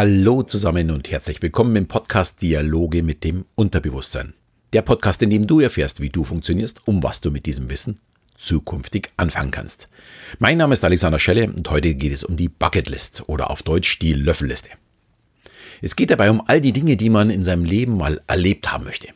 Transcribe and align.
Hallo 0.00 0.44
zusammen 0.44 0.92
und 0.92 1.10
herzlich 1.10 1.42
willkommen 1.42 1.74
im 1.74 1.88
Podcast 1.88 2.40
Dialoge 2.40 3.02
mit 3.02 3.24
dem 3.24 3.46
Unterbewusstsein. 3.56 4.32
Der 4.72 4.82
Podcast, 4.82 5.24
in 5.24 5.30
dem 5.30 5.48
du 5.48 5.58
erfährst, 5.58 6.00
wie 6.00 6.08
du 6.08 6.22
funktionierst, 6.22 6.86
um 6.86 7.02
was 7.02 7.20
du 7.20 7.32
mit 7.32 7.46
diesem 7.46 7.68
Wissen 7.68 7.98
zukünftig 8.36 9.10
anfangen 9.16 9.50
kannst. 9.50 9.88
Mein 10.38 10.56
Name 10.56 10.74
ist 10.74 10.84
Alexander 10.84 11.18
Schelle 11.18 11.48
und 11.48 11.68
heute 11.68 11.96
geht 11.96 12.12
es 12.12 12.22
um 12.22 12.36
die 12.36 12.48
Bucketlist 12.48 13.24
oder 13.26 13.50
auf 13.50 13.64
Deutsch 13.64 13.98
die 13.98 14.12
Löffelliste. 14.12 14.70
Es 15.82 15.96
geht 15.96 16.12
dabei 16.12 16.30
um 16.30 16.44
all 16.46 16.60
die 16.60 16.72
Dinge, 16.72 16.96
die 16.96 17.10
man 17.10 17.28
in 17.28 17.42
seinem 17.42 17.64
Leben 17.64 17.96
mal 17.96 18.20
erlebt 18.28 18.70
haben 18.70 18.84
möchte. 18.84 19.08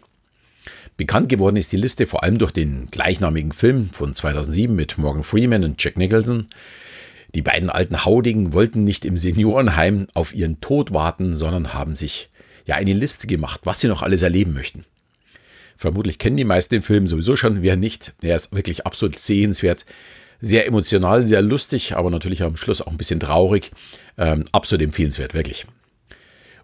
Bekannt 0.96 1.28
geworden 1.28 1.54
ist 1.54 1.70
die 1.70 1.76
Liste 1.76 2.08
vor 2.08 2.24
allem 2.24 2.38
durch 2.38 2.50
den 2.50 2.88
gleichnamigen 2.90 3.52
Film 3.52 3.90
von 3.92 4.14
2007 4.14 4.74
mit 4.74 4.98
Morgan 4.98 5.22
Freeman 5.22 5.62
und 5.62 5.80
Jack 5.80 5.96
Nicholson, 5.96 6.48
die 7.34 7.42
beiden 7.42 7.70
alten 7.70 8.04
Haudigen 8.04 8.52
wollten 8.52 8.84
nicht 8.84 9.04
im 9.04 9.16
Seniorenheim 9.16 10.06
auf 10.14 10.34
ihren 10.34 10.60
Tod 10.60 10.92
warten, 10.92 11.36
sondern 11.36 11.72
haben 11.72 11.96
sich 11.96 12.28
ja 12.66 12.74
eine 12.76 12.92
Liste 12.92 13.26
gemacht, 13.26 13.60
was 13.64 13.80
sie 13.80 13.88
noch 13.88 14.02
alles 14.02 14.22
erleben 14.22 14.52
möchten. 14.52 14.84
Vermutlich 15.76 16.18
kennen 16.18 16.36
die 16.36 16.44
meisten 16.44 16.74
den 16.76 16.82
Film 16.82 17.06
sowieso 17.06 17.34
schon, 17.34 17.62
wer 17.62 17.76
nicht. 17.76 18.12
Er 18.22 18.36
ist 18.36 18.52
wirklich 18.52 18.86
absolut 18.86 19.18
sehenswert. 19.18 19.86
Sehr 20.40 20.66
emotional, 20.66 21.26
sehr 21.26 21.42
lustig, 21.42 21.96
aber 21.96 22.10
natürlich 22.10 22.42
am 22.42 22.56
Schluss 22.56 22.82
auch 22.82 22.90
ein 22.90 22.96
bisschen 22.96 23.20
traurig. 23.20 23.70
Ähm, 24.18 24.44
absolut 24.52 24.84
empfehlenswert, 24.84 25.34
wirklich. 25.34 25.66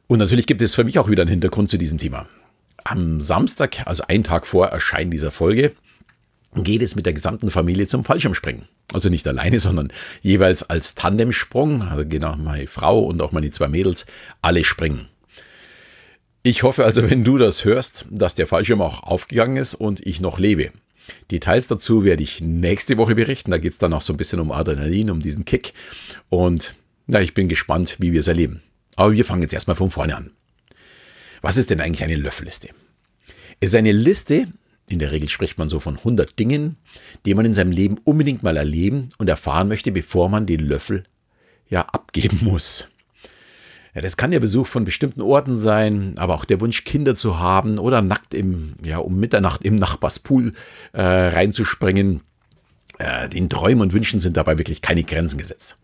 Und 0.06 0.19
natürlich 0.19 0.46
gibt 0.46 0.62
es 0.62 0.74
für 0.74 0.84
mich 0.84 0.98
auch 0.98 1.08
wieder 1.08 1.22
einen 1.22 1.30
Hintergrund 1.30 1.70
zu 1.70 1.78
diesem 1.78 1.98
Thema. 1.98 2.28
Am 2.84 3.20
Samstag, 3.20 3.86
also 3.86 4.05
einen 4.06 4.24
Tag 4.24 4.46
vor 4.46 4.69
Erscheinen 4.69 5.10
dieser 5.10 5.30
Folge, 5.30 5.72
geht 6.64 6.82
es 6.82 6.94
mit 6.94 7.06
der 7.06 7.12
gesamten 7.12 7.50
Familie 7.50 7.86
zum 7.86 8.05
Fallschirmspringen. 8.05 8.64
Also 8.92 9.10
nicht 9.10 9.27
alleine, 9.28 9.58
sondern 9.58 9.92
jeweils 10.22 10.62
als 10.62 10.94
Tandemsprung. 10.94 11.83
Also 11.83 12.08
genau, 12.08 12.36
meine 12.36 12.66
Frau 12.66 13.00
und 13.00 13.20
auch 13.20 13.33
meine 13.33 13.50
zwei 13.50 13.69
Mädels, 13.69 14.06
alle 14.42 14.64
springen. 14.64 15.08
Ich 16.42 16.62
hoffe 16.62 16.84
also, 16.84 17.10
wenn 17.10 17.24
du 17.24 17.36
das 17.36 17.64
hörst, 17.64 18.06
dass 18.10 18.34
der 18.34 18.46
Fallschirm 18.46 18.80
auch 18.80 19.02
aufgegangen 19.02 19.56
ist 19.56 19.74
und 19.74 20.06
ich 20.06 20.20
noch 20.20 20.38
lebe. 20.38 20.70
Details 21.30 21.68
dazu 21.68 22.05
werde 22.05 22.22
ich 22.22 22.41
nächste 22.41 22.96
Woche 22.96 23.14
berichten. 23.14 23.50
Da 23.50 23.58
geht 23.58 23.72
es 23.72 23.78
dann 23.78 23.92
auch 23.92 24.02
so 24.02 24.12
ein 24.12 24.16
bisschen 24.16 24.40
um 24.40 24.52
Adrenalin, 24.52 25.11
um 25.11 25.20
diesen 25.20 25.44
Kick. 25.44 25.74
Und 26.30 26.74
na, 27.06 27.20
ich 27.20 27.34
bin 27.34 27.48
gespannt, 27.48 27.96
wie 27.98 28.12
wir 28.12 28.20
es 28.20 28.28
erleben. 28.28 28.62
Aber 28.96 29.12
wir 29.12 29.24
fangen 29.24 29.42
jetzt 29.42 29.55
erstmal 29.55 29.77
von 29.77 29.90
vorne 29.90 30.16
an. 30.16 30.30
Was 31.42 31.56
ist 31.56 31.70
denn 31.70 31.80
eigentlich 31.80 32.02
eine 32.02 32.16
Löffelliste? 32.16 32.68
Es 33.61 33.70
ist 33.70 33.77
eine 33.77 33.92
Liste, 33.92 34.48
in 34.89 34.98
der 34.98 35.12
Regel 35.12 35.28
spricht 35.28 35.58
man 35.58 35.69
so 35.69 35.81
von 35.81 35.97
100 35.97 36.39
Dingen, 36.39 36.77
die 37.27 37.34
man 37.34 37.44
in 37.44 37.55
seinem 37.55 37.72
Leben 37.72 37.98
unbedingt 38.05 38.42
mal 38.42 38.56
erleben 38.56 39.08
und 39.19 39.28
erfahren 39.28 39.69
möchte, 39.69 39.92
bevor 39.92 40.28
man 40.28 40.47
den 40.47 40.61
Löffel 40.61 41.05
ja 41.69 41.83
abgeben 41.83 42.41
muss. 42.42 42.89
Ja, 43.95 44.03
das 44.03 44.17
kann 44.17 44.30
der 44.30 44.41
Besuch 44.41 44.67
von 44.67 44.84
bestimmten 44.84 45.20
Orten 45.20 45.58
sein, 45.58 46.14
aber 46.19 46.34
auch 46.34 46.45
der 46.45 46.61
Wunsch, 46.61 46.84
Kinder 46.84 47.14
zu 47.14 47.39
haben 47.39 47.78
oder 47.78 48.03
nackt 48.03 48.34
im, 48.34 48.75
ja, 48.84 48.98
um 48.98 49.19
Mitternacht 49.19 49.64
im 49.64 49.77
Nachbarspool 49.77 50.53
äh, 50.92 51.02
reinzuspringen. 51.02 52.23
Äh, 52.98 53.28
den 53.28 53.48
Träumen 53.48 53.83
und 53.83 53.92
Wünschen 53.92 54.20
sind 54.20 54.36
dabei 54.36 54.58
wirklich 54.58 54.83
keine 54.83 55.05
Grenzen 55.05 55.39
gesetzt. 55.39 55.77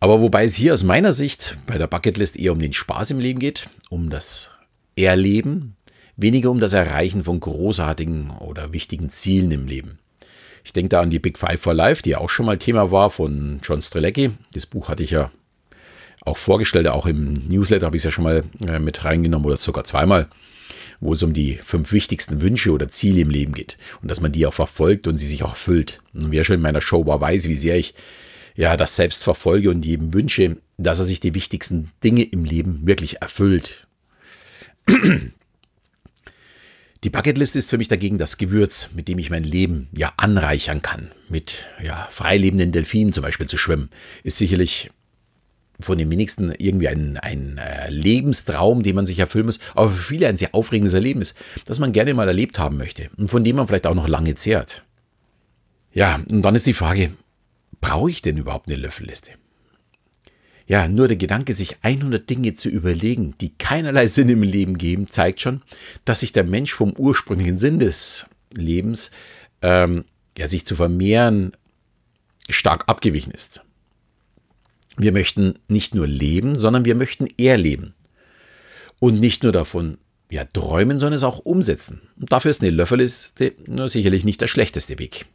Aber 0.00 0.20
wobei 0.20 0.44
es 0.44 0.54
hier 0.54 0.74
aus 0.74 0.82
meiner 0.82 1.12
Sicht 1.12 1.56
bei 1.66 1.78
der 1.78 1.86
Bucketlist 1.86 2.38
eher 2.38 2.52
um 2.52 2.58
den 2.58 2.72
Spaß 2.72 3.12
im 3.12 3.20
Leben 3.20 3.40
geht, 3.40 3.70
um 3.88 4.10
das 4.10 4.50
Erleben, 4.96 5.76
weniger 6.16 6.50
um 6.50 6.60
das 6.60 6.72
Erreichen 6.72 7.22
von 7.22 7.40
großartigen 7.40 8.30
oder 8.30 8.72
wichtigen 8.72 9.10
Zielen 9.10 9.50
im 9.50 9.66
Leben. 9.66 9.98
Ich 10.64 10.72
denke 10.72 10.88
da 10.88 11.00
an 11.00 11.10
die 11.10 11.20
Big 11.20 11.38
Five 11.38 11.60
for 11.60 11.74
Life, 11.74 12.02
die 12.02 12.16
auch 12.16 12.28
schon 12.28 12.46
mal 12.46 12.58
Thema 12.58 12.90
war 12.90 13.10
von 13.10 13.60
John 13.62 13.80
Strelecki. 13.80 14.30
Das 14.52 14.66
Buch 14.66 14.88
hatte 14.88 15.04
ich 15.04 15.12
ja 15.12 15.30
auch 16.22 16.36
vorgestellt, 16.36 16.88
auch 16.88 17.06
im 17.06 17.34
Newsletter 17.34 17.86
habe 17.86 17.96
ich 17.96 18.00
es 18.00 18.04
ja 18.06 18.10
schon 18.10 18.24
mal 18.24 18.42
äh, 18.66 18.80
mit 18.80 19.04
reingenommen 19.04 19.46
oder 19.46 19.56
sogar 19.56 19.84
zweimal, 19.84 20.28
wo 20.98 21.12
es 21.12 21.22
um 21.22 21.32
die 21.32 21.54
fünf 21.54 21.92
wichtigsten 21.92 22.40
Wünsche 22.40 22.72
oder 22.72 22.88
Ziele 22.88 23.20
im 23.20 23.30
Leben 23.30 23.52
geht 23.52 23.78
und 24.02 24.10
dass 24.10 24.20
man 24.20 24.32
die 24.32 24.44
auch 24.44 24.54
verfolgt 24.54 25.06
und 25.06 25.18
sie 25.18 25.26
sich 25.26 25.44
auch 25.44 25.50
erfüllt. 25.50 26.00
Und 26.14 26.32
wer 26.32 26.42
schon 26.42 26.56
in 26.56 26.62
meiner 26.62 26.80
Show 26.80 27.06
war, 27.06 27.20
weiß, 27.20 27.48
wie 27.48 27.54
sehr 27.54 27.76
ich 27.76 27.94
ja 28.56 28.76
das 28.76 28.96
selbst 28.96 29.22
verfolge 29.22 29.70
und 29.70 29.86
jedem 29.86 30.14
wünsche, 30.14 30.56
dass 30.78 30.98
er 30.98 31.04
sich 31.04 31.20
die 31.20 31.34
wichtigsten 31.34 31.90
Dinge 32.02 32.24
im 32.24 32.44
Leben 32.44 32.80
wirklich 32.86 33.22
erfüllt. 33.22 33.86
Die 37.06 37.10
Bucketlist 37.10 37.54
ist 37.54 37.70
für 37.70 37.78
mich 37.78 37.86
dagegen 37.86 38.18
das 38.18 38.36
Gewürz, 38.36 38.88
mit 38.96 39.06
dem 39.06 39.20
ich 39.20 39.30
mein 39.30 39.44
Leben 39.44 39.86
ja 39.96 40.12
anreichern 40.16 40.82
kann. 40.82 41.12
Mit 41.28 41.68
ja, 41.80 42.08
freilebenden 42.10 42.72
Delfinen 42.72 43.12
zum 43.12 43.22
Beispiel 43.22 43.46
zu 43.46 43.56
schwimmen, 43.56 43.90
ist 44.24 44.38
sicherlich 44.38 44.90
von 45.78 45.98
den 45.98 46.10
wenigsten 46.10 46.52
irgendwie 46.58 46.88
ein, 46.88 47.16
ein 47.16 47.58
äh, 47.58 47.90
Lebenstraum, 47.90 48.82
den 48.82 48.96
man 48.96 49.06
sich 49.06 49.20
erfüllen 49.20 49.46
muss, 49.46 49.60
aber 49.76 49.90
für 49.90 50.02
viele 50.02 50.26
ein 50.26 50.36
sehr 50.36 50.52
aufregendes 50.52 50.94
Erlebnis, 50.94 51.36
das 51.64 51.78
man 51.78 51.92
gerne 51.92 52.12
mal 52.12 52.26
erlebt 52.26 52.58
haben 52.58 52.76
möchte 52.76 53.08
und 53.16 53.30
von 53.30 53.44
dem 53.44 53.54
man 53.54 53.68
vielleicht 53.68 53.86
auch 53.86 53.94
noch 53.94 54.08
lange 54.08 54.34
zehrt. 54.34 54.82
Ja, 55.92 56.20
und 56.32 56.42
dann 56.42 56.56
ist 56.56 56.66
die 56.66 56.72
Frage, 56.72 57.12
brauche 57.80 58.10
ich 58.10 58.20
denn 58.20 58.36
überhaupt 58.36 58.66
eine 58.66 58.78
Löffelliste? 58.78 59.30
Ja, 60.66 60.88
nur 60.88 61.06
der 61.06 61.16
Gedanke, 61.16 61.52
sich 61.54 61.76
100 61.82 62.28
Dinge 62.28 62.54
zu 62.54 62.68
überlegen, 62.68 63.34
die 63.40 63.56
keinerlei 63.56 64.08
Sinn 64.08 64.28
im 64.28 64.42
Leben 64.42 64.78
geben, 64.78 65.06
zeigt 65.06 65.40
schon, 65.40 65.62
dass 66.04 66.20
sich 66.20 66.32
der 66.32 66.44
Mensch 66.44 66.72
vom 66.72 66.92
ursprünglichen 66.92 67.56
Sinn 67.56 67.78
des 67.78 68.26
Lebens, 68.52 69.12
ähm, 69.62 70.04
ja, 70.36 70.46
sich 70.48 70.66
zu 70.66 70.74
vermehren, 70.74 71.52
stark 72.48 72.84
abgewichen 72.88 73.32
ist. 73.32 73.62
Wir 74.96 75.12
möchten 75.12 75.58
nicht 75.68 75.94
nur 75.94 76.06
leben, 76.06 76.58
sondern 76.58 76.84
wir 76.84 76.94
möchten 76.94 77.26
erleben. 77.38 77.94
Und 78.98 79.20
nicht 79.20 79.42
nur 79.42 79.52
davon 79.52 79.98
ja, 80.30 80.44
träumen, 80.44 80.98
sondern 80.98 81.16
es 81.16 81.22
auch 81.22 81.38
umsetzen. 81.38 82.00
Und 82.18 82.32
dafür 82.32 82.50
ist 82.50 82.62
eine 82.62 82.70
Löffelliste 82.70 83.54
sicherlich 83.86 84.24
nicht 84.24 84.40
der 84.40 84.48
schlechteste 84.48 84.98
Weg. 84.98 85.26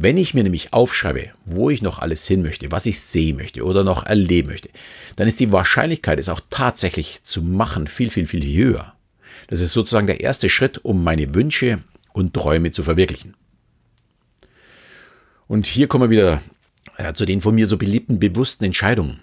Wenn 0.00 0.16
ich 0.16 0.32
mir 0.32 0.44
nämlich 0.44 0.72
aufschreibe, 0.72 1.30
wo 1.44 1.70
ich 1.70 1.82
noch 1.82 1.98
alles 1.98 2.24
hin 2.24 2.40
möchte, 2.40 2.70
was 2.70 2.86
ich 2.86 3.00
sehen 3.00 3.36
möchte 3.36 3.64
oder 3.64 3.82
noch 3.82 4.06
erleben 4.06 4.48
möchte, 4.48 4.70
dann 5.16 5.26
ist 5.26 5.40
die 5.40 5.50
Wahrscheinlichkeit, 5.50 6.20
es 6.20 6.28
auch 6.28 6.40
tatsächlich 6.50 7.24
zu 7.24 7.42
machen, 7.42 7.88
viel, 7.88 8.08
viel, 8.08 8.26
viel 8.26 8.44
höher. 8.44 8.94
Das 9.48 9.60
ist 9.60 9.72
sozusagen 9.72 10.06
der 10.06 10.20
erste 10.20 10.50
Schritt, 10.50 10.78
um 10.84 11.02
meine 11.02 11.34
Wünsche 11.34 11.80
und 12.12 12.32
Träume 12.32 12.70
zu 12.70 12.84
verwirklichen. 12.84 13.34
Und 15.48 15.66
hier 15.66 15.88
kommen 15.88 16.04
wir 16.04 16.16
wieder 16.16 16.42
ja, 16.96 17.12
zu 17.12 17.26
den 17.26 17.40
von 17.40 17.56
mir 17.56 17.66
so 17.66 17.76
beliebten 17.76 18.20
bewussten 18.20 18.66
Entscheidungen. 18.66 19.18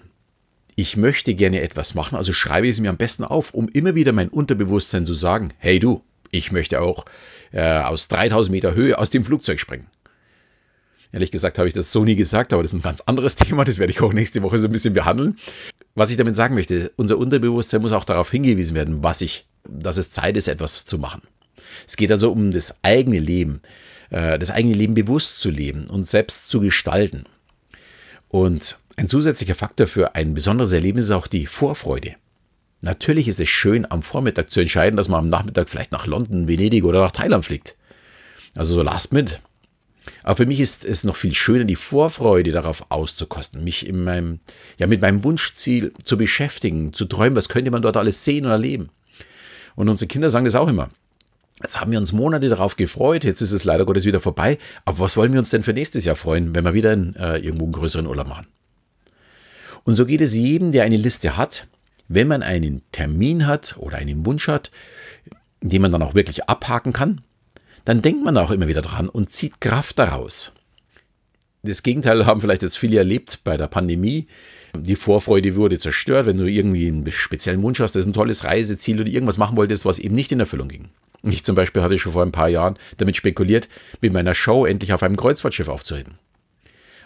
Ich 0.74 0.98
möchte 0.98 1.34
gerne 1.34 1.62
etwas 1.62 1.94
machen, 1.94 2.16
also 2.16 2.34
schreibe 2.34 2.66
ich 2.66 2.72
es 2.72 2.80
mir 2.80 2.90
am 2.90 2.98
besten 2.98 3.24
auf, 3.24 3.54
um 3.54 3.70
immer 3.70 3.94
wieder 3.94 4.12
mein 4.12 4.28
Unterbewusstsein 4.28 5.06
zu 5.06 5.14
sagen, 5.14 5.54
hey 5.56 5.78
du, 5.78 6.02
ich 6.30 6.52
möchte 6.52 6.82
auch 6.82 7.06
äh, 7.52 7.78
aus 7.78 8.08
3000 8.08 8.52
Meter 8.52 8.74
Höhe 8.74 8.98
aus 8.98 9.08
dem 9.08 9.24
Flugzeug 9.24 9.58
springen. 9.58 9.86
Ehrlich 11.16 11.30
gesagt 11.30 11.56
habe 11.56 11.66
ich 11.66 11.72
das 11.72 11.92
so 11.92 12.04
nie 12.04 12.14
gesagt, 12.14 12.52
aber 12.52 12.62
das 12.62 12.74
ist 12.74 12.78
ein 12.78 12.82
ganz 12.82 13.00
anderes 13.00 13.36
Thema. 13.36 13.64
Das 13.64 13.78
werde 13.78 13.90
ich 13.90 14.02
auch 14.02 14.12
nächste 14.12 14.42
Woche 14.42 14.58
so 14.58 14.68
ein 14.68 14.70
bisschen 14.70 14.92
behandeln. 14.92 15.38
Was 15.94 16.10
ich 16.10 16.18
damit 16.18 16.36
sagen 16.36 16.54
möchte, 16.54 16.92
unser 16.96 17.16
Unterbewusstsein 17.16 17.80
muss 17.80 17.92
auch 17.92 18.04
darauf 18.04 18.30
hingewiesen 18.30 18.76
werden, 18.76 19.02
was 19.02 19.22
ich, 19.22 19.46
dass 19.66 19.96
es 19.96 20.10
Zeit 20.10 20.36
ist, 20.36 20.46
etwas 20.46 20.84
zu 20.84 20.98
machen. 20.98 21.22
Es 21.86 21.96
geht 21.96 22.12
also 22.12 22.30
um 22.30 22.50
das 22.50 22.84
eigene 22.84 23.18
Leben, 23.18 23.62
äh, 24.10 24.38
das 24.38 24.50
eigene 24.50 24.74
Leben 24.74 24.92
bewusst 24.92 25.40
zu 25.40 25.48
leben 25.48 25.86
und 25.86 26.06
selbst 26.06 26.50
zu 26.50 26.60
gestalten. 26.60 27.24
Und 28.28 28.78
ein 28.98 29.08
zusätzlicher 29.08 29.54
Faktor 29.54 29.86
für 29.86 30.16
ein 30.16 30.34
besonderes 30.34 30.72
Erlebnis 30.72 31.06
ist 31.06 31.12
auch 31.12 31.28
die 31.28 31.46
Vorfreude. 31.46 32.16
Natürlich 32.82 33.26
ist 33.26 33.40
es 33.40 33.48
schön, 33.48 33.90
am 33.90 34.02
Vormittag 34.02 34.50
zu 34.50 34.60
entscheiden, 34.60 34.98
dass 34.98 35.08
man 35.08 35.20
am 35.20 35.28
Nachmittag 35.28 35.70
vielleicht 35.70 35.92
nach 35.92 36.06
London, 36.06 36.46
Venedig 36.46 36.84
oder 36.84 37.00
nach 37.00 37.12
Thailand 37.12 37.42
fliegt. 37.42 37.74
Also 38.54 38.74
so 38.74 38.82
last 38.82 39.14
minute. 39.14 39.38
Aber 40.22 40.36
für 40.36 40.46
mich 40.46 40.60
ist 40.60 40.84
es 40.84 41.04
noch 41.04 41.16
viel 41.16 41.34
schöner, 41.34 41.64
die 41.64 41.76
Vorfreude 41.76 42.52
darauf 42.52 42.90
auszukosten, 42.90 43.64
mich 43.64 43.86
in 43.86 44.04
meinem, 44.04 44.40
ja, 44.78 44.86
mit 44.86 45.00
meinem 45.00 45.24
Wunschziel 45.24 45.92
zu 46.04 46.16
beschäftigen, 46.16 46.92
zu 46.92 47.06
träumen, 47.06 47.36
was 47.36 47.48
könnte 47.48 47.70
man 47.70 47.82
dort 47.82 47.96
alles 47.96 48.24
sehen 48.24 48.44
und 48.44 48.52
erleben. 48.52 48.90
Und 49.74 49.88
unsere 49.88 50.08
Kinder 50.08 50.30
sagen 50.30 50.44
das 50.44 50.54
auch 50.54 50.68
immer. 50.68 50.90
Jetzt 51.62 51.80
haben 51.80 51.90
wir 51.90 51.98
uns 51.98 52.12
Monate 52.12 52.48
darauf 52.48 52.76
gefreut, 52.76 53.24
jetzt 53.24 53.40
ist 53.40 53.52
es 53.52 53.64
leider 53.64 53.86
Gottes 53.86 54.04
wieder 54.04 54.20
vorbei. 54.20 54.58
Aber 54.84 54.98
was 55.00 55.16
wollen 55.16 55.32
wir 55.32 55.38
uns 55.38 55.50
denn 55.50 55.62
für 55.62 55.72
nächstes 55.72 56.04
Jahr 56.04 56.16
freuen, 56.16 56.54
wenn 56.54 56.64
wir 56.64 56.74
wieder 56.74 56.92
in, 56.92 57.16
äh, 57.16 57.38
irgendwo 57.38 57.64
einen 57.64 57.72
größeren 57.72 58.06
Urlaub 58.06 58.28
machen? 58.28 58.46
Und 59.84 59.94
so 59.94 60.04
geht 60.04 60.20
es 60.20 60.34
jedem, 60.34 60.72
der 60.72 60.84
eine 60.84 60.96
Liste 60.96 61.36
hat, 61.36 61.68
wenn 62.08 62.28
man 62.28 62.42
einen 62.42 62.82
Termin 62.92 63.46
hat 63.46 63.76
oder 63.78 63.96
einen 63.96 64.26
Wunsch 64.26 64.48
hat, 64.48 64.70
den 65.60 65.80
man 65.80 65.92
dann 65.92 66.02
auch 66.02 66.14
wirklich 66.14 66.48
abhaken 66.48 66.92
kann, 66.92 67.22
dann 67.86 68.02
denkt 68.02 68.24
man 68.24 68.36
auch 68.36 68.50
immer 68.50 68.66
wieder 68.68 68.82
dran 68.82 69.08
und 69.08 69.30
zieht 69.30 69.60
Kraft 69.60 69.98
daraus. 69.98 70.52
Das 71.62 71.84
Gegenteil 71.84 72.26
haben 72.26 72.40
vielleicht 72.40 72.62
jetzt 72.62 72.76
viele 72.76 72.98
erlebt 72.98 73.40
bei 73.44 73.56
der 73.56 73.68
Pandemie. 73.68 74.26
Die 74.76 74.96
Vorfreude 74.96 75.54
wurde 75.54 75.78
zerstört, 75.78 76.26
wenn 76.26 76.36
du 76.36 76.46
irgendwie 76.46 76.88
einen 76.88 77.10
speziellen 77.10 77.62
Wunsch 77.62 77.80
hast, 77.80 77.92
das 77.92 78.00
ist 78.00 78.06
ein 78.08 78.12
tolles 78.12 78.44
Reiseziel 78.44 79.00
oder 79.00 79.08
irgendwas 79.08 79.38
machen 79.38 79.56
wolltest, 79.56 79.84
was 79.84 80.00
eben 80.00 80.16
nicht 80.16 80.32
in 80.32 80.40
Erfüllung 80.40 80.68
ging. 80.68 80.88
Ich 81.22 81.44
zum 81.44 81.54
Beispiel 81.54 81.80
hatte 81.80 81.98
schon 81.98 82.12
vor 82.12 82.22
ein 82.22 82.32
paar 82.32 82.48
Jahren 82.48 82.76
damit 82.96 83.16
spekuliert, 83.16 83.68
mit 84.00 84.12
meiner 84.12 84.34
Show 84.34 84.66
endlich 84.66 84.92
auf 84.92 85.04
einem 85.04 85.16
Kreuzfahrtschiff 85.16 85.68
aufzutreten. 85.68 86.14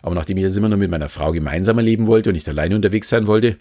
Aber 0.01 0.15
nachdem 0.15 0.39
ich 0.39 0.45
das 0.45 0.57
immer 0.57 0.71
nur 0.71 0.79
mit 0.79 0.91
meiner 0.91 1.11
Frau 1.11 1.33
gemeinsam 1.33 1.77
erleben 1.77 2.07
wollte 2.07 2.31
und 2.31 2.35
nicht 2.35 2.49
alleine 2.49 2.75
unterwegs 2.75 3.11
sein 3.11 3.27
wollte 3.27 3.57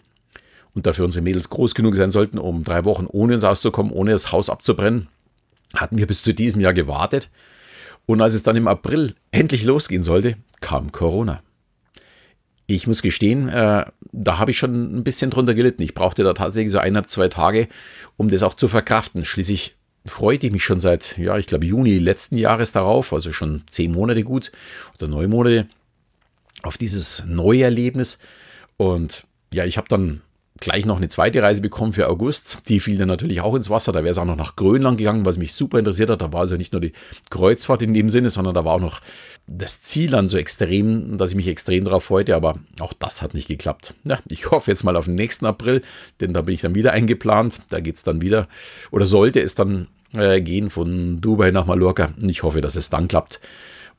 und 0.73 0.85
dafür 0.85 1.03
unsere 1.03 1.23
Mädels 1.23 1.49
groß 1.49 1.75
genug 1.75 1.97
sein 1.97 2.11
sollten, 2.11 2.37
um 2.37 2.63
drei 2.63 2.85
Wochen 2.85 3.07
ohne 3.07 3.33
uns 3.35 3.43
auszukommen, 3.43 3.91
ohne 3.91 4.11
das 4.11 4.31
Haus 4.31 4.49
abzubrennen, 4.49 5.09
hatten 5.75 5.97
wir 5.97 6.07
bis 6.07 6.23
zu 6.23 6.33
diesem 6.33 6.61
Jahr 6.61 6.73
gewartet. 6.73 7.29
Und 8.05 8.21
als 8.21 8.33
es 8.33 8.43
dann 8.43 8.55
im 8.55 8.67
April 8.67 9.15
endlich 9.31 9.63
losgehen 9.63 10.01
sollte, 10.01 10.35
kam 10.61 10.91
Corona. 10.91 11.43
Ich 12.65 12.87
muss 12.87 13.01
gestehen, 13.01 13.49
äh, 13.49 13.85
da 14.11 14.37
habe 14.37 14.51
ich 14.51 14.57
schon 14.57 14.97
ein 14.97 15.03
bisschen 15.03 15.31
drunter 15.31 15.53
gelitten. 15.53 15.81
Ich 15.81 15.93
brauchte 15.93 16.23
da 16.23 16.33
tatsächlich 16.33 16.71
so 16.71 16.79
eineinhalb, 16.79 17.09
zwei 17.09 17.27
Tage, 17.27 17.67
um 18.17 18.29
das 18.29 18.43
auch 18.43 18.53
zu 18.53 18.67
verkraften. 18.67 19.25
Schließlich 19.25 19.75
freute 20.05 20.47
ich 20.47 20.53
mich 20.53 20.63
schon 20.63 20.79
seit, 20.79 21.17
ja, 21.17 21.37
ich 21.37 21.47
glaube, 21.47 21.65
Juni 21.65 21.97
letzten 21.97 22.37
Jahres 22.37 22.71
darauf, 22.71 23.13
also 23.13 23.31
schon 23.31 23.63
zehn 23.69 23.91
Monate 23.91 24.23
gut 24.23 24.51
oder 24.97 25.07
neun 25.07 25.29
Monate, 25.29 25.67
auf 26.61 26.77
dieses 26.77 27.25
Neuerlebnis. 27.25 28.19
Und 28.77 29.23
ja, 29.53 29.65
ich 29.65 29.77
habe 29.77 29.87
dann 29.87 30.21
gleich 30.59 30.85
noch 30.85 30.97
eine 30.97 31.07
zweite 31.07 31.41
Reise 31.41 31.61
bekommen 31.61 31.93
für 31.93 32.07
August. 32.07 32.59
Die 32.67 32.79
fiel 32.79 32.97
dann 32.97 33.07
natürlich 33.07 33.41
auch 33.41 33.55
ins 33.55 33.69
Wasser. 33.69 33.91
Da 33.91 33.99
wäre 33.99 34.09
es 34.09 34.17
auch 34.17 34.25
noch 34.25 34.35
nach 34.35 34.55
Grönland 34.55 34.97
gegangen, 34.97 35.25
was 35.25 35.37
mich 35.37 35.53
super 35.53 35.79
interessiert 35.79 36.09
hat. 36.09 36.21
Da 36.21 36.33
war 36.33 36.41
also 36.41 36.55
nicht 36.55 36.73
nur 36.73 36.81
die 36.81 36.93
Kreuzfahrt 37.29 37.81
in 37.81 37.93
dem 37.93 38.09
Sinne, 38.09 38.29
sondern 38.29 38.55
da 38.55 38.65
war 38.65 38.73
auch 38.73 38.79
noch 38.79 39.01
das 39.47 39.81
Ziel 39.81 40.11
dann 40.11 40.29
so 40.29 40.37
extrem, 40.37 41.17
dass 41.17 41.31
ich 41.31 41.35
mich 41.35 41.47
extrem 41.47 41.85
darauf 41.85 42.03
freute. 42.03 42.35
Aber 42.35 42.59
auch 42.79 42.93
das 42.93 43.21
hat 43.21 43.33
nicht 43.33 43.47
geklappt. 43.47 43.93
Ja, 44.03 44.19
ich 44.29 44.51
hoffe 44.51 44.71
jetzt 44.71 44.83
mal 44.83 44.95
auf 44.95 45.05
den 45.05 45.15
nächsten 45.15 45.45
April, 45.45 45.81
denn 46.21 46.33
da 46.33 46.41
bin 46.41 46.53
ich 46.53 46.61
dann 46.61 46.75
wieder 46.75 46.93
eingeplant. 46.93 47.61
Da 47.69 47.79
geht 47.79 47.95
es 47.95 48.03
dann 48.03 48.21
wieder 48.21 48.47
oder 48.91 49.05
sollte 49.05 49.41
es 49.41 49.55
dann 49.55 49.87
äh, 50.13 50.41
gehen 50.41 50.69
von 50.69 51.21
Dubai 51.21 51.51
nach 51.51 51.65
Mallorca. 51.65 52.09
Ich 52.21 52.43
hoffe, 52.43 52.61
dass 52.61 52.75
es 52.75 52.89
dann 52.89 53.07
klappt. 53.07 53.39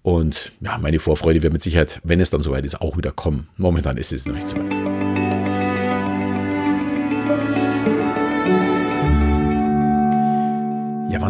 Und 0.03 0.53
ja, 0.61 0.79
meine 0.79 0.99
Vorfreude 0.99 1.43
wird 1.43 1.53
mit 1.53 1.63
Sicherheit, 1.63 2.01
wenn 2.05 2.21
es 2.21 2.31
dann 2.31 2.43
soweit 2.43 2.65
ist, 2.65 2.81
auch 2.81 2.97
wieder 2.97 3.13
kommen. 3.13 3.49
Momentan 3.57 3.97
ist 3.97 4.13
es 4.13 4.27
noch 4.27 4.35
nicht 4.35 4.49
so 4.49 4.57
weit. 4.57 5.10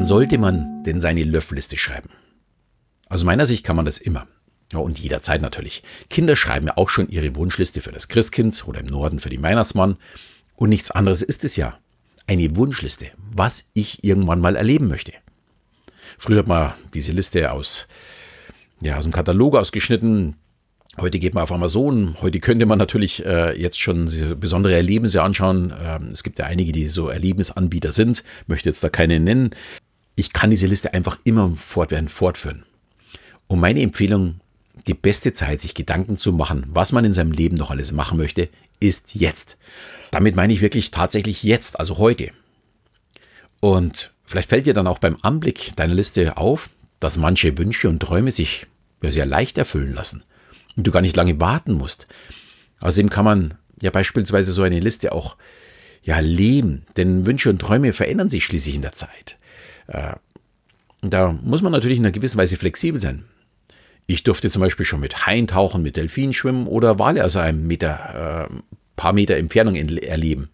Wann 0.00 0.06
sollte 0.06 0.38
man 0.38 0.82
denn 0.82 0.98
seine 0.98 1.24
Löffelliste 1.24 1.76
schreiben? 1.76 2.08
Aus 3.10 3.22
meiner 3.22 3.44
Sicht 3.44 3.66
kann 3.66 3.76
man 3.76 3.84
das 3.84 3.98
immer. 3.98 4.26
Ja, 4.72 4.78
und 4.78 4.98
jederzeit 4.98 5.42
natürlich. 5.42 5.82
Kinder 6.08 6.36
schreiben 6.36 6.68
ja 6.68 6.78
auch 6.78 6.88
schon 6.88 7.10
ihre 7.10 7.36
Wunschliste 7.36 7.82
für 7.82 7.92
das 7.92 8.08
Christkind 8.08 8.66
oder 8.66 8.80
im 8.80 8.86
Norden 8.86 9.18
für 9.18 9.28
den 9.28 9.42
Weihnachtsmann. 9.42 9.98
Und 10.56 10.70
nichts 10.70 10.90
anderes 10.90 11.20
ist 11.20 11.44
es 11.44 11.56
ja. 11.56 11.78
Eine 12.26 12.56
Wunschliste, 12.56 13.10
was 13.18 13.72
ich 13.74 14.02
irgendwann 14.02 14.40
mal 14.40 14.56
erleben 14.56 14.88
möchte. 14.88 15.12
Früher 16.16 16.38
hat 16.38 16.48
man 16.48 16.72
diese 16.94 17.12
Liste 17.12 17.52
aus, 17.52 17.86
ja, 18.80 18.96
aus 18.96 19.04
dem 19.04 19.12
Katalog 19.12 19.54
ausgeschnitten, 19.54 20.34
Heute 20.98 21.20
geht 21.20 21.34
man 21.34 21.44
auf 21.44 21.52
Amazon. 21.52 22.16
Heute 22.20 22.40
könnte 22.40 22.66
man 22.66 22.78
natürlich 22.78 23.24
äh, 23.24 23.58
jetzt 23.58 23.80
schon 23.80 24.10
besondere 24.38 24.74
Erlebnisse 24.74 25.22
anschauen. 25.22 25.72
Ähm, 25.80 26.08
es 26.12 26.24
gibt 26.24 26.38
ja 26.38 26.46
einige, 26.46 26.72
die 26.72 26.88
so 26.88 27.08
Erlebnisanbieter 27.08 27.92
sind. 27.92 28.24
Möchte 28.48 28.68
jetzt 28.68 28.82
da 28.82 28.88
keine 28.88 29.20
nennen. 29.20 29.50
Ich 30.20 30.34
kann 30.34 30.50
diese 30.50 30.66
Liste 30.66 30.92
einfach 30.92 31.16
immer 31.24 31.50
fortwährend 31.56 32.10
fortführen. 32.10 32.66
Und 33.46 33.58
meine 33.58 33.80
Empfehlung, 33.80 34.40
die 34.86 34.92
beste 34.92 35.32
Zeit, 35.32 35.62
sich 35.62 35.74
Gedanken 35.74 36.18
zu 36.18 36.34
machen, 36.34 36.66
was 36.68 36.92
man 36.92 37.06
in 37.06 37.14
seinem 37.14 37.32
Leben 37.32 37.56
noch 37.56 37.70
alles 37.70 37.90
machen 37.90 38.18
möchte, 38.18 38.50
ist 38.80 39.14
jetzt. 39.14 39.56
Damit 40.10 40.36
meine 40.36 40.52
ich 40.52 40.60
wirklich 40.60 40.90
tatsächlich 40.90 41.42
jetzt, 41.42 41.80
also 41.80 41.96
heute. 41.96 42.32
Und 43.60 44.12
vielleicht 44.26 44.50
fällt 44.50 44.66
dir 44.66 44.74
dann 44.74 44.86
auch 44.86 44.98
beim 44.98 45.16
Anblick 45.22 45.74
deiner 45.76 45.94
Liste 45.94 46.36
auf, 46.36 46.68
dass 46.98 47.16
manche 47.16 47.56
Wünsche 47.56 47.88
und 47.88 48.00
Träume 48.00 48.30
sich 48.30 48.66
sehr 49.00 49.24
leicht 49.24 49.56
erfüllen 49.56 49.94
lassen 49.94 50.22
und 50.76 50.86
du 50.86 50.90
gar 50.90 51.00
nicht 51.00 51.16
lange 51.16 51.40
warten 51.40 51.72
musst. 51.72 52.08
Außerdem 52.80 53.08
kann 53.08 53.24
man 53.24 53.54
ja 53.80 53.90
beispielsweise 53.90 54.52
so 54.52 54.64
eine 54.64 54.80
Liste 54.80 55.12
auch 55.12 55.38
ja 56.02 56.20
leben, 56.20 56.84
denn 56.98 57.24
Wünsche 57.24 57.48
und 57.48 57.58
Träume 57.58 57.94
verändern 57.94 58.28
sich 58.28 58.44
schließlich 58.44 58.74
in 58.74 58.82
der 58.82 58.92
Zeit. 58.92 59.38
Äh, 59.90 60.14
da 61.02 61.32
muss 61.42 61.62
man 61.62 61.72
natürlich 61.72 61.98
in 61.98 62.04
einer 62.04 62.12
gewissen 62.12 62.38
Weise 62.38 62.56
flexibel 62.56 63.00
sein. 63.00 63.24
Ich 64.06 64.22
durfte 64.22 64.50
zum 64.50 64.60
Beispiel 64.60 64.86
schon 64.86 65.00
mit 65.00 65.26
Haien 65.26 65.46
tauchen, 65.46 65.82
mit 65.82 65.96
Delfinen 65.96 66.32
schwimmen 66.32 66.66
oder 66.66 66.98
Wale 66.98 67.24
aus 67.24 67.36
einem 67.36 67.66
Meter, 67.66 68.48
äh, 68.50 68.54
paar 68.96 69.12
Meter 69.12 69.36
Entfernung 69.36 69.76
erleben. 69.76 70.50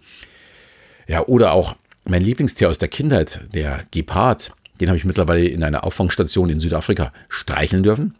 Ja, 1.07 1.25
oder 1.27 1.53
auch 1.53 1.75
mein 2.05 2.23
Lieblingstier 2.23 2.69
aus 2.69 2.79
der 2.79 2.89
Kindheit, 2.89 3.41
der 3.55 3.83
Gepard, 3.91 4.53
den 4.81 4.89
habe 4.89 4.99
ich 4.99 5.05
mittlerweile 5.05 5.47
in 5.47 5.63
einer 5.63 5.85
Auffangstation 5.85 6.51
in 6.51 6.61
Südafrika 6.61 7.13
streicheln 7.29 7.83
dürfen. 7.83 8.15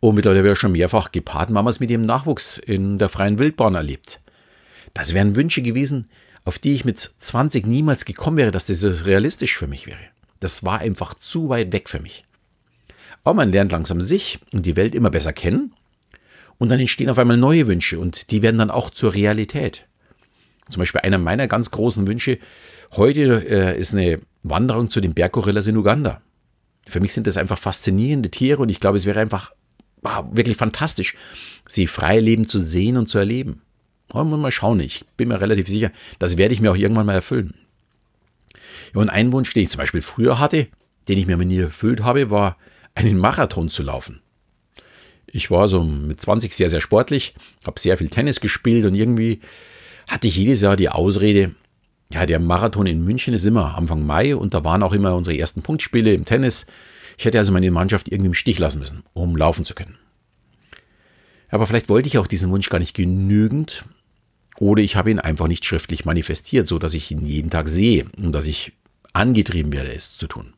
Und 0.00 0.14
mittlerweile 0.14 0.40
habe 0.40 0.52
ich 0.52 0.58
schon 0.58 0.72
mehrfach 0.72 1.12
Gepardenmamas 1.12 1.80
mit 1.80 1.90
ihrem 1.90 2.02
Nachwuchs 2.02 2.58
in 2.58 2.98
der 2.98 3.08
freien 3.08 3.38
Wildbahn 3.38 3.74
erlebt. 3.74 4.20
Das 4.94 5.12
wären 5.12 5.36
Wünsche 5.36 5.62
gewesen, 5.62 6.06
auf 6.44 6.58
die 6.58 6.74
ich 6.74 6.84
mit 6.84 6.98
20 6.98 7.66
niemals 7.66 8.04
gekommen 8.04 8.36
wäre, 8.36 8.50
dass 8.50 8.66
das 8.66 9.06
realistisch 9.06 9.56
für 9.56 9.66
mich 9.66 9.86
wäre. 9.86 9.98
Das 10.40 10.64
war 10.64 10.78
einfach 10.80 11.14
zu 11.14 11.48
weit 11.48 11.72
weg 11.72 11.88
für 11.88 12.00
mich. 12.00 12.24
Aber 13.24 13.34
man 13.34 13.52
lernt 13.52 13.72
langsam 13.72 14.00
sich 14.00 14.40
und 14.52 14.64
die 14.64 14.76
Welt 14.76 14.94
immer 14.94 15.10
besser 15.10 15.32
kennen. 15.32 15.74
Und 16.58 16.70
dann 16.70 16.80
entstehen 16.80 17.10
auf 17.10 17.18
einmal 17.18 17.36
neue 17.36 17.66
Wünsche 17.66 17.98
und 17.98 18.30
die 18.30 18.42
werden 18.42 18.58
dann 18.58 18.70
auch 18.70 18.90
zur 18.90 19.14
Realität. 19.14 19.86
Zum 20.70 20.80
Beispiel 20.80 21.00
einer 21.02 21.18
meiner 21.18 21.46
ganz 21.46 21.70
großen 21.70 22.06
Wünsche 22.06 22.38
heute 22.96 23.44
äh, 23.48 23.78
ist 23.78 23.94
eine 23.94 24.20
Wanderung 24.42 24.90
zu 24.90 25.00
den 25.00 25.14
Berggorillas 25.14 25.66
in 25.66 25.76
Uganda. 25.76 26.20
Für 26.86 27.00
mich 27.00 27.12
sind 27.12 27.26
das 27.26 27.36
einfach 27.36 27.58
faszinierende 27.58 28.30
Tiere 28.30 28.62
und 28.62 28.70
ich 28.70 28.80
glaube, 28.80 28.96
es 28.96 29.06
wäre 29.06 29.20
einfach 29.20 29.52
war 30.00 30.36
wirklich 30.36 30.56
fantastisch, 30.56 31.16
sie 31.66 31.86
frei 31.86 32.20
leben 32.20 32.48
zu 32.48 32.60
sehen 32.60 32.96
und 32.96 33.08
zu 33.08 33.18
erleben. 33.18 33.62
Mal 34.12 34.52
schauen, 34.52 34.80
ich 34.80 35.04
bin 35.16 35.28
mir 35.28 35.40
relativ 35.40 35.68
sicher, 35.68 35.90
das 36.18 36.36
werde 36.36 36.54
ich 36.54 36.60
mir 36.60 36.72
auch 36.72 36.76
irgendwann 36.76 37.06
mal 37.06 37.14
erfüllen. 37.14 37.54
Und 38.94 39.10
ein 39.10 39.32
Wunsch, 39.32 39.52
den 39.52 39.64
ich 39.64 39.70
zum 39.70 39.78
Beispiel 39.78 40.00
früher 40.00 40.38
hatte, 40.38 40.66
den 41.08 41.18
ich 41.18 41.26
mir 41.26 41.36
nie 41.36 41.58
erfüllt 41.58 42.02
habe, 42.02 42.30
war, 42.30 42.56
einen 42.94 43.18
Marathon 43.18 43.68
zu 43.68 43.82
laufen. 43.82 44.20
Ich 45.26 45.50
war 45.50 45.68
so 45.68 45.84
mit 45.84 46.20
20 46.20 46.54
sehr, 46.54 46.70
sehr 46.70 46.80
sportlich, 46.80 47.34
habe 47.66 47.78
sehr 47.78 47.98
viel 47.98 48.08
Tennis 48.08 48.40
gespielt 48.40 48.86
und 48.86 48.94
irgendwie 48.94 49.40
hatte 50.08 50.26
ich 50.26 50.36
jedes 50.36 50.62
Jahr 50.62 50.76
die 50.76 50.88
Ausrede, 50.88 51.54
ja, 52.10 52.24
der 52.24 52.40
Marathon 52.40 52.86
in 52.86 53.04
München 53.04 53.34
ist 53.34 53.44
immer 53.44 53.76
Anfang 53.76 54.04
Mai 54.04 54.34
und 54.34 54.54
da 54.54 54.64
waren 54.64 54.82
auch 54.82 54.94
immer 54.94 55.14
unsere 55.14 55.36
ersten 55.36 55.60
Punktspiele 55.60 56.14
im 56.14 56.24
Tennis. 56.24 56.66
Ich 57.18 57.26
hätte 57.26 57.38
also 57.38 57.52
meine 57.52 57.70
Mannschaft 57.70 58.08
irgendwie 58.08 58.28
im 58.28 58.34
Stich 58.34 58.58
lassen 58.58 58.78
müssen, 58.78 59.02
um 59.12 59.36
laufen 59.36 59.66
zu 59.66 59.74
können. 59.74 59.98
Aber 61.50 61.66
vielleicht 61.66 61.90
wollte 61.90 62.08
ich 62.08 62.16
auch 62.18 62.26
diesen 62.26 62.50
Wunsch 62.50 62.70
gar 62.70 62.78
nicht 62.78 62.94
genügend 62.94 63.84
oder 64.60 64.82
ich 64.82 64.96
habe 64.96 65.10
ihn 65.10 65.18
einfach 65.18 65.48
nicht 65.48 65.64
schriftlich 65.64 66.04
manifestiert, 66.04 66.66
so 66.66 66.78
dass 66.78 66.94
ich 66.94 67.10
ihn 67.10 67.22
jeden 67.22 67.50
Tag 67.50 67.68
sehe 67.68 68.06
und 68.16 68.32
dass 68.32 68.46
ich 68.46 68.72
angetrieben 69.12 69.72
werde, 69.72 69.92
es 69.92 70.16
zu 70.16 70.26
tun. 70.26 70.52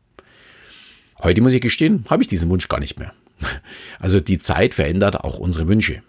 Heute 1.19 1.41
muss 1.43 1.53
ich 1.53 1.61
gestehen, 1.61 2.05
habe 2.09 2.23
ich 2.23 2.29
diesen 2.29 2.49
Wunsch 2.49 2.69
gar 2.69 2.81
nicht 2.81 2.99
mehr. 2.99 3.13
Also 3.99 4.21
die 4.21 4.39
Zeit 4.39 4.73
verändert 4.73 5.21
auch 5.23 5.39
unsere 5.39 5.69
Wünsche. 5.69 6.03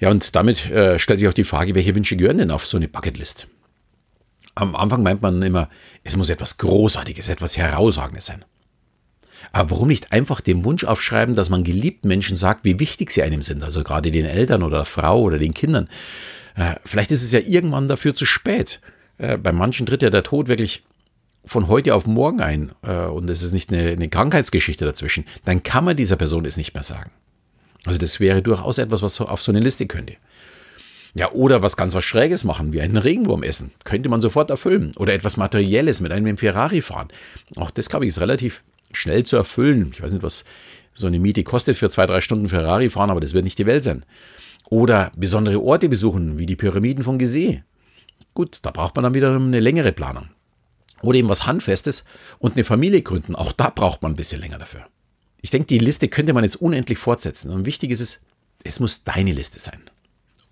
Ja, 0.00 0.10
und 0.10 0.34
damit 0.34 0.68
äh, 0.70 0.98
stellt 0.98 1.20
sich 1.20 1.28
auch 1.28 1.34
die 1.34 1.44
Frage, 1.44 1.74
welche 1.74 1.94
Wünsche 1.94 2.16
gehören 2.16 2.38
denn 2.38 2.50
auf 2.50 2.66
so 2.66 2.76
eine 2.76 2.88
Bucketlist? 2.88 3.46
Am 4.56 4.74
Anfang 4.74 5.02
meint 5.02 5.22
man 5.22 5.40
immer, 5.42 5.68
es 6.02 6.16
muss 6.16 6.30
etwas 6.30 6.58
Großartiges, 6.58 7.28
etwas 7.28 7.56
Herausragendes 7.56 8.26
sein. 8.26 8.44
Aber 9.52 9.70
warum 9.70 9.88
nicht 9.88 10.12
einfach 10.12 10.40
den 10.40 10.64
Wunsch 10.64 10.84
aufschreiben, 10.84 11.34
dass 11.34 11.50
man 11.50 11.64
geliebten 11.64 12.08
Menschen 12.08 12.36
sagt, 12.36 12.64
wie 12.64 12.78
wichtig 12.78 13.10
sie 13.10 13.22
einem 13.22 13.42
sind, 13.42 13.62
also 13.62 13.82
gerade 13.82 14.10
den 14.10 14.26
Eltern 14.26 14.62
oder 14.62 14.78
der 14.78 14.84
Frau 14.84 15.20
oder 15.20 15.38
den 15.38 15.54
Kindern. 15.54 15.88
Äh, 16.56 16.76
vielleicht 16.84 17.10
ist 17.10 17.22
es 17.22 17.32
ja 17.32 17.40
irgendwann 17.40 17.88
dafür 17.88 18.14
zu 18.14 18.26
spät. 18.26 18.80
Äh, 19.18 19.36
bei 19.38 19.52
manchen 19.52 19.86
tritt 19.86 20.02
ja 20.02 20.10
der 20.10 20.22
Tod 20.22 20.48
wirklich 20.48 20.82
von 21.44 21.68
heute 21.68 21.94
auf 21.94 22.06
morgen 22.06 22.40
ein 22.40 22.72
äh, 22.82 23.06
und 23.06 23.28
es 23.30 23.42
ist 23.42 23.52
nicht 23.52 23.72
eine, 23.72 23.90
eine 23.90 24.08
Krankheitsgeschichte 24.08 24.84
dazwischen. 24.84 25.24
Dann 25.44 25.62
kann 25.62 25.84
man 25.84 25.96
dieser 25.96 26.16
Person 26.16 26.44
es 26.44 26.56
nicht 26.56 26.74
mehr 26.74 26.82
sagen. 26.82 27.10
Also 27.86 27.98
das 27.98 28.20
wäre 28.20 28.42
durchaus 28.42 28.78
etwas, 28.78 29.02
was 29.02 29.20
auf 29.20 29.40
so 29.40 29.52
eine 29.52 29.60
Liste 29.60 29.86
könnte. 29.86 30.16
Ja, 31.14 31.32
oder 31.32 31.62
was 31.62 31.76
ganz 31.76 31.94
was 31.94 32.04
Schräges 32.04 32.44
machen, 32.44 32.72
wie 32.72 32.80
einen 32.80 32.96
Regenwurm 32.96 33.42
essen. 33.42 33.72
Könnte 33.84 34.08
man 34.08 34.20
sofort 34.20 34.50
erfüllen. 34.50 34.92
Oder 34.96 35.14
etwas 35.14 35.36
Materielles 35.36 36.00
mit 36.00 36.12
einem 36.12 36.36
Ferrari 36.36 36.82
fahren. 36.82 37.08
Auch 37.56 37.70
das, 37.70 37.88
glaube 37.88 38.04
ich, 38.04 38.10
ist 38.10 38.20
relativ 38.20 38.62
schnell 38.92 39.24
zu 39.24 39.36
erfüllen. 39.36 39.90
Ich 39.92 40.02
weiß 40.02 40.12
nicht, 40.12 40.22
was 40.22 40.44
so 40.92 41.06
eine 41.06 41.18
Miete 41.18 41.44
kostet 41.44 41.76
für 41.76 41.90
zwei, 41.90 42.06
drei 42.06 42.20
Stunden 42.20 42.48
Ferrari 42.48 42.88
fahren, 42.88 43.10
aber 43.10 43.20
das 43.20 43.34
wird 43.34 43.44
nicht 43.44 43.58
die 43.58 43.66
Welt 43.66 43.84
sein. 43.84 44.04
Oder 44.68 45.12
besondere 45.16 45.60
Orte 45.60 45.88
besuchen, 45.88 46.38
wie 46.38 46.46
die 46.46 46.56
Pyramiden 46.56 47.04
von 47.04 47.18
Gizeh. 47.18 47.62
Gut, 48.34 48.58
da 48.62 48.70
braucht 48.70 48.94
man 48.96 49.02
dann 49.02 49.14
wieder 49.14 49.34
eine 49.34 49.60
längere 49.60 49.92
Planung. 49.92 50.28
Oder 51.02 51.18
eben 51.18 51.28
was 51.28 51.46
Handfestes 51.46 52.04
und 52.38 52.54
eine 52.54 52.64
Familie 52.64 53.02
gründen. 53.02 53.34
Auch 53.34 53.52
da 53.52 53.70
braucht 53.70 54.02
man 54.02 54.12
ein 54.12 54.16
bisschen 54.16 54.40
länger 54.40 54.58
dafür. 54.58 54.86
Ich 55.40 55.50
denke, 55.50 55.66
die 55.66 55.78
Liste 55.78 56.08
könnte 56.08 56.32
man 56.32 56.44
jetzt 56.44 56.56
unendlich 56.56 56.98
fortsetzen. 56.98 57.50
Und 57.50 57.64
wichtig 57.64 57.90
ist 57.90 58.00
es, 58.00 58.20
es 58.62 58.80
muss 58.80 59.04
deine 59.04 59.32
Liste 59.32 59.58
sein. 59.58 59.80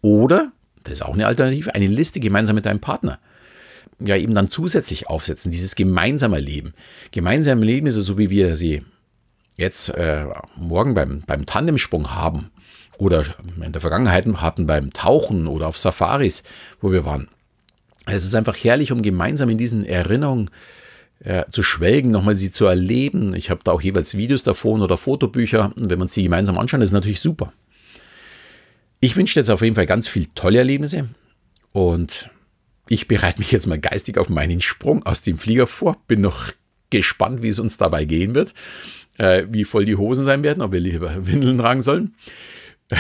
Oder, 0.01 0.53
das 0.85 0.95
ist 0.95 1.03
auch 1.03 1.15
eine 1.15 1.27
Alternative, 1.27 1.75
eine 1.75 1.87
Liste 1.87 2.21
gemeinsam 2.21 2.55
mit 2.55 2.65
deinem 2.65 2.81
Partner. 2.81 3.19
Ja, 4.01 4.17
eben 4.17 4.35
dann 4.35 4.51
zusätzlich 4.51 5.09
aufsetzen, 5.09 5.51
dieses 5.51 5.75
gemeinsame 5.75 6.39
Leben. 6.39 6.73
Gemeinsame 7.11 7.65
Leben 7.65 7.89
ist 7.89 7.97
so, 7.97 8.17
wie 8.17 8.31
wir 8.31 8.55
sie 8.55 8.83
jetzt 9.57 9.89
äh, 9.91 10.27
morgen 10.57 10.95
beim, 10.95 11.23
beim 11.27 11.47
Tandemsprung 11.47 12.15
haben. 12.15 12.51
oder 12.99 13.25
in 13.61 13.73
der 13.73 13.81
Vergangenheit 13.81 14.27
hatten 14.27 14.67
beim 14.67 14.93
Tauchen 14.93 15.47
oder 15.47 15.67
auf 15.67 15.77
Safaris, 15.79 16.45
wo 16.81 16.93
wir 16.93 17.05
waren. 17.05 17.29
Es 18.07 18.25
ist 18.25 18.35
einfach 18.35 18.57
herrlich, 18.57 18.93
um 18.93 19.03
gemeinsam 19.03 19.51
in 19.51 19.59
diesen 19.59 19.85
Erinnerungen 19.85 20.51
äh, 21.21 21.45
zu 21.51 21.63
schwelgen, 21.63 22.11
nochmal 22.11 22.37
sie 22.37 22.53
zu 22.53 22.67
erleben. 22.67 23.35
Ich 23.35 23.51
habe 23.51 23.61
da 23.65 23.73
auch 23.73 23.83
jeweils 23.83 24.17
Videos 24.17 24.45
davon 24.45 24.81
oder 24.81 24.97
Fotobücher. 24.97 25.73
Und 25.77 25.91
wenn 25.91 25.99
man 25.99 26.09
sie 26.09 26.23
gemeinsam 26.23 26.59
anschaut, 26.59 26.81
ist 26.81 26.93
natürlich 26.93 27.21
super. 27.21 27.53
Ich 29.01 29.17
wünsche 29.17 29.39
jetzt 29.39 29.51
auf 29.51 29.63
jeden 29.63 29.77
Fall 29.77 29.87
ganz 29.87 30.09
viele 30.09 30.27
tolle 30.35 30.59
Erlebnisse 30.59 31.09
und 31.73 32.31
ich 32.89 33.09
bereite 33.09 33.41
mich 33.41 33.53
jetzt 33.53 33.67
mal 33.67 33.79
geistig 33.79 34.19
auf 34.19 34.29
meinen 34.29 34.61
Sprung 34.61 35.05
aus 35.05 35.23
dem 35.23 35.39
Flieger 35.39 35.67
vor. 35.67 35.97
Bin 36.09 36.21
noch 36.21 36.53
gespannt, 36.91 37.43
wie 37.43 37.49
es 37.49 37.59
uns 37.59 37.77
dabei 37.77 38.05
gehen 38.05 38.35
wird, 38.35 38.55
äh, 39.19 39.45
wie 39.51 39.65
voll 39.65 39.85
die 39.85 39.97
Hosen 39.97 40.25
sein 40.25 40.43
werden, 40.43 40.63
ob 40.63 40.73
wir 40.73 40.81
lieber 40.81 41.27
Windeln 41.27 41.59
tragen 41.59 41.83
sollen. 41.83 42.15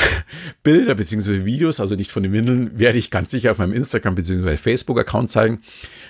Bilder 0.62 0.94
bzw. 0.94 1.46
Videos, 1.46 1.80
also 1.80 1.94
nicht 1.94 2.10
von 2.10 2.22
den 2.22 2.32
Windeln, 2.32 2.78
werde 2.78 2.98
ich 2.98 3.10
ganz 3.10 3.30
sicher 3.30 3.50
auf 3.50 3.58
meinem 3.58 3.72
Instagram 3.72 4.14
bzw. 4.14 4.56
Facebook-Account 4.58 5.30
zeigen. 5.30 5.62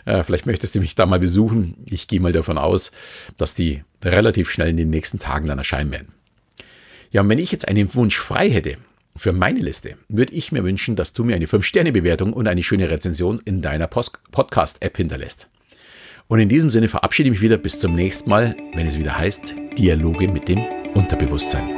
Äh, 0.04 0.24
vielleicht 0.24 0.46
möchtest 0.46 0.74
du 0.74 0.80
mich 0.80 0.96
da 0.96 1.06
mal 1.06 1.20
besuchen. 1.20 1.76
Ich 1.88 2.08
gehe 2.08 2.20
mal 2.20 2.32
davon 2.32 2.58
aus, 2.58 2.90
dass 3.36 3.54
die 3.54 3.84
relativ 4.04 4.50
schnell 4.50 4.70
in 4.70 4.76
den 4.76 4.90
nächsten 4.90 5.20
Tagen 5.20 5.46
dann 5.46 5.58
erscheinen 5.58 5.92
werden. 5.92 6.08
Ja, 7.10 7.22
und 7.22 7.28
wenn 7.28 7.38
ich 7.38 7.52
jetzt 7.52 7.68
einen 7.68 7.94
Wunsch 7.94 8.18
frei 8.18 8.50
hätte 8.50 8.76
für 9.16 9.32
meine 9.32 9.60
Liste, 9.60 9.96
würde 10.08 10.34
ich 10.34 10.52
mir 10.52 10.64
wünschen, 10.64 10.96
dass 10.96 11.12
du 11.12 11.24
mir 11.24 11.36
eine 11.36 11.46
5-Sterne-Bewertung 11.46 12.32
und 12.32 12.46
eine 12.46 12.62
schöne 12.62 12.90
Rezension 12.90 13.40
in 13.44 13.62
deiner 13.62 13.86
Podcast-App 13.86 14.96
hinterlässt. 14.96 15.48
Und 16.28 16.40
in 16.40 16.48
diesem 16.48 16.70
Sinne 16.70 16.88
verabschiede 16.88 17.28
ich 17.28 17.32
mich 17.32 17.42
wieder 17.42 17.56
bis 17.56 17.80
zum 17.80 17.94
nächsten 17.94 18.30
Mal, 18.30 18.54
wenn 18.74 18.86
es 18.86 18.98
wieder 18.98 19.18
heißt 19.18 19.54
Dialoge 19.78 20.28
mit 20.28 20.48
dem 20.48 20.62
Unterbewusstsein. 20.94 21.77